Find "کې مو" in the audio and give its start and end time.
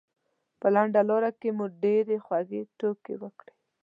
1.39-1.65